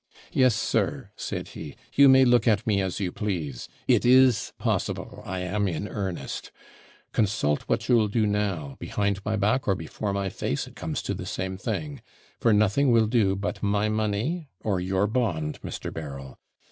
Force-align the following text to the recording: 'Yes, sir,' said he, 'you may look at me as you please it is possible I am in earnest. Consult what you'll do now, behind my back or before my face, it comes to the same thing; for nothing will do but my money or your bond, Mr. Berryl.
'Yes, 0.31 0.55
sir,' 0.55 1.11
said 1.15 1.49
he, 1.49 1.75
'you 1.93 2.09
may 2.09 2.25
look 2.25 2.47
at 2.47 2.65
me 2.65 2.81
as 2.81 2.99
you 2.99 3.11
please 3.11 3.69
it 3.87 4.03
is 4.03 4.51
possible 4.57 5.21
I 5.27 5.41
am 5.41 5.67
in 5.67 5.87
earnest. 5.87 6.51
Consult 7.11 7.61
what 7.69 7.87
you'll 7.87 8.07
do 8.07 8.25
now, 8.25 8.77
behind 8.79 9.23
my 9.23 9.35
back 9.35 9.67
or 9.67 9.75
before 9.75 10.11
my 10.11 10.29
face, 10.29 10.65
it 10.65 10.75
comes 10.75 11.03
to 11.03 11.13
the 11.13 11.27
same 11.27 11.55
thing; 11.55 12.01
for 12.39 12.51
nothing 12.51 12.89
will 12.91 13.05
do 13.05 13.35
but 13.35 13.61
my 13.61 13.89
money 13.89 14.49
or 14.61 14.79
your 14.79 15.05
bond, 15.05 15.61
Mr. 15.61 15.93
Berryl. 15.93 16.39